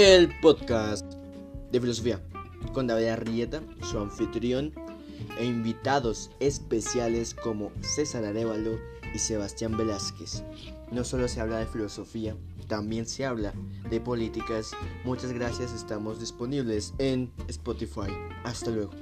[0.00, 1.04] el podcast
[1.70, 2.22] de filosofía
[2.72, 4.72] con David Arrieta, su anfitrión,
[5.38, 8.78] e invitados especiales como César Arevalo
[9.14, 10.42] y Sebastián Velázquez.
[10.90, 12.34] No solo se habla de filosofía,
[12.66, 13.52] también se habla
[13.90, 14.70] de políticas.
[15.04, 18.10] Muchas gracias, estamos disponibles en Spotify.
[18.44, 18.92] Hasta luego.